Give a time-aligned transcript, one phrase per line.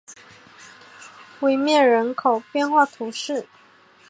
[1.41, 3.45] 威涅人口变化图示